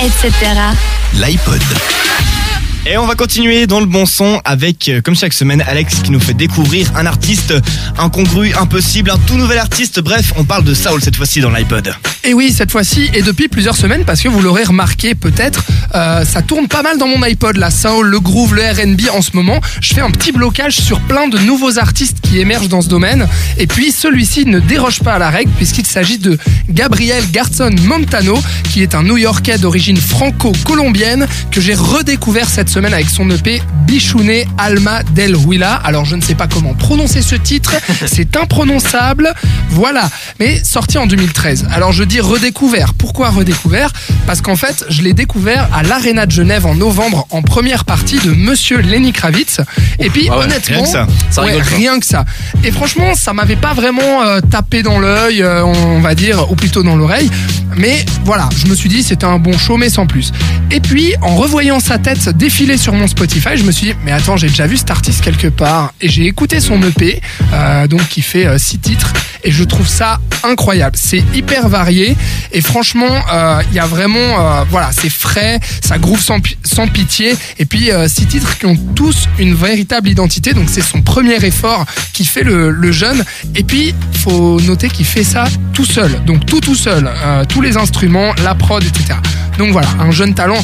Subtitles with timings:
[0.00, 0.72] etc.
[1.12, 2.39] L'iPod.
[2.86, 6.10] Et on va continuer dans le bon son avec, euh, comme chaque semaine, Alex qui
[6.10, 7.52] nous fait découvrir un artiste
[7.98, 10.00] incongru, impossible, un tout nouvel artiste.
[10.00, 11.94] Bref, on parle de Saul cette fois-ci dans l'iPod.
[12.24, 15.62] Et oui, cette fois-ci, et depuis plusieurs semaines, parce que vous l'aurez remarqué peut-être,
[15.94, 19.20] euh, ça tourne pas mal dans mon iPod, la soul, le groove, le R&B en
[19.20, 19.60] ce moment.
[19.82, 23.28] Je fais un petit blocage sur plein de nouveaux artistes qui émergent dans ce domaine.
[23.58, 26.38] Et puis celui-ci ne déroge pas à la règle puisqu'il s'agit de
[26.70, 28.38] Gabriel Garson Montano,
[28.70, 34.46] qui est un New-Yorkais d'origine franco-colombienne que j'ai redécouvert cette semaine avec son EP Bichouné
[34.56, 35.74] Alma del Huila.
[35.74, 37.74] Alors je ne sais pas comment prononcer ce titre,
[38.06, 39.34] c'est imprononçable.
[39.70, 41.66] Voilà, mais sorti en 2013.
[41.72, 42.94] Alors je dis redécouvert.
[42.94, 43.90] Pourquoi redécouvert?
[44.24, 48.18] Parce qu'en fait, je l'ai découvert à l'Arena de Genève en novembre en première partie
[48.18, 49.60] de Monsieur Lenny Kravitz.
[49.98, 51.06] Et puis Ah ouais, honnêtement, rien que ça.
[51.30, 51.76] Ça ouais, rigole pas.
[51.76, 52.24] rien que ça.
[52.62, 56.54] Et franchement, ça m'avait pas vraiment euh, tapé dans l'œil, euh, on va dire, ou
[56.54, 57.28] plutôt dans l'oreille.
[57.76, 60.30] Mais voilà, je me suis dit c'était un bon show, mais sans plus.
[60.70, 64.12] Et puis, en revoyant sa tête défiler sur mon Spotify, je me suis dit, mais
[64.12, 65.94] attends, j'ai déjà vu cet artiste quelque part.
[66.02, 67.20] Et j'ai écouté son EP,
[67.54, 69.12] euh, donc qui fait euh, six titres,
[69.44, 70.94] et je trouve ça incroyable.
[71.00, 72.16] C'est hyper varié,
[72.52, 76.86] et franchement, euh, il y a vraiment, euh, voilà, c'est frais, ça groove sans, sans
[76.86, 80.52] pitié, et puis euh, six titres qui ont tous une véritable identité.
[80.52, 83.24] Donc c'est son premier effort qui fait le, le jeune.
[83.54, 87.62] Et puis, faut noter qu'il fait ça tout seul, donc tout tout seul, euh, tous
[87.62, 89.14] les instruments, la prod, etc.
[89.60, 90.56] Donc voilà, un jeune talent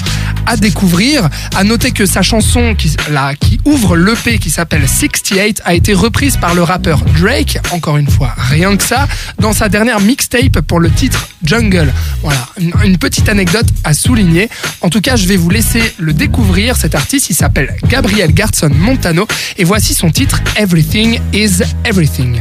[0.47, 1.29] à découvrir.
[1.55, 2.97] À noter que sa chanson qui,
[3.41, 8.09] qui ouvre l'EP qui s'appelle 68 a été reprise par le rappeur Drake, encore une
[8.09, 9.07] fois, rien que ça,
[9.39, 11.93] dans sa dernière mixtape pour le titre Jungle.
[12.23, 14.49] Voilà, une, une petite anecdote à souligner.
[14.81, 16.79] En tout cas, je vais vous laisser le découvrir.
[16.79, 22.41] Cet artiste, il s'appelle Gabriel Garson Montano et voici son titre Everything is Everything.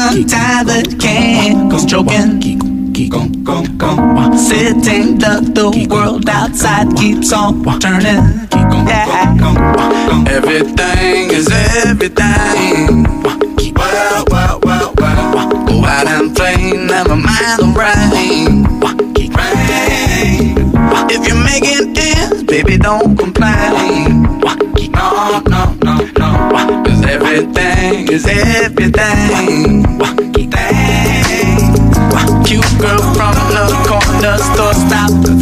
[0.00, 2.40] sometimes, but can't, cause choking.
[4.50, 8.24] Sitting duck, the world outside keeps on turning.
[8.88, 9.36] Yeah.
[10.28, 11.48] Everything is
[11.86, 13.04] everything.
[13.74, 15.66] Well, well, well, well.
[15.66, 18.64] Go out and play, never mind the rain.
[19.38, 20.54] Rain.
[21.10, 24.22] If you're making ends, baby, don't complain.
[24.92, 25.99] No, no, no.
[27.40, 29.82] Everything is everything.
[30.50, 31.24] Dang.
[32.44, 35.39] Cute girl from the corner store, stop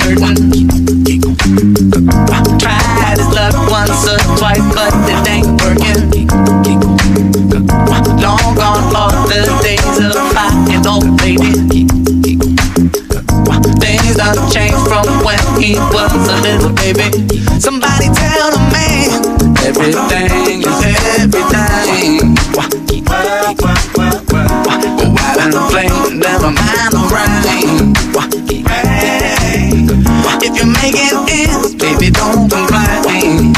[30.41, 33.53] If you're making ends, baby, don't complain.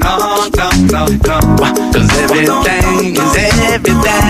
[0.00, 1.38] No, no, no, no.
[1.92, 3.36] Cause everything is
[3.72, 4.23] everything.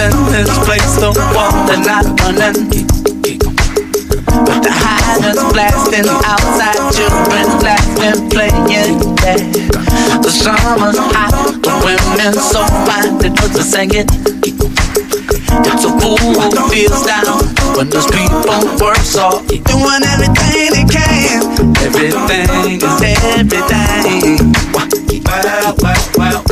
[0.00, 2.56] In this place, the water not running.
[4.24, 8.64] But the hydrants blasting outside, children laughing, playing.
[8.72, 8.88] Yeah.
[10.24, 14.08] The summer's hot, the women so fine, they put the singing.
[15.68, 17.44] It's a fool who feels down
[17.76, 21.44] when those people work so doing everything they can.
[21.84, 23.00] Everything is
[23.36, 24.54] everything.
[25.24, 26.49] Well, well, well,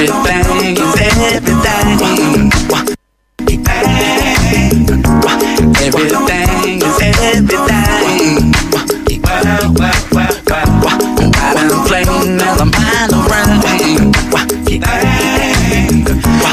[0.00, 2.50] everything is everything.
[5.84, 8.52] Everything is everything.
[9.22, 10.98] Wow, wow, wow, wow.
[11.36, 13.60] I've been playing now, I'm all around.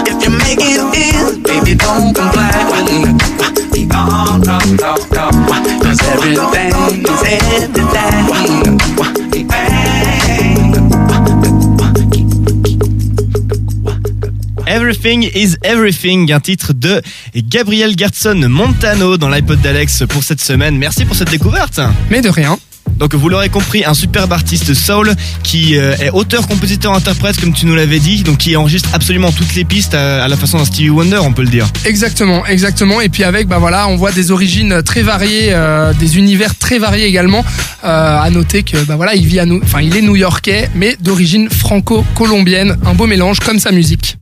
[0.08, 2.52] If you make it in, baby, don't comply.
[3.88, 4.04] No,
[4.44, 5.26] no, no, no.
[5.82, 8.27] Cause everything is everything.
[14.88, 17.02] Everything is Everything, un titre de
[17.36, 20.78] Gabriel Gertson Montano dans l'iPod d'Alex pour cette semaine.
[20.78, 21.82] Merci pour cette découverte.
[22.10, 22.58] Mais de rien.
[22.96, 25.14] Donc vous l'aurez compris, un superbe artiste soul
[25.44, 29.34] qui euh, est auteur, compositeur, interprète comme tu nous l'avais dit, donc qui enregistre absolument
[29.34, 31.68] toutes les pistes à, à, la façon d'un Stevie Wonder, on peut le dire.
[31.84, 33.02] Exactement, exactement.
[33.02, 36.80] Et puis avec, bah voilà, on voit des origines très variées, euh, des univers très
[36.80, 37.44] variés également.
[37.84, 40.96] Euh, à noter que bah voilà, il vit à nous, enfin il est new-yorkais, mais
[41.02, 44.16] d'origine franco-colombienne, un beau mélange comme sa musique.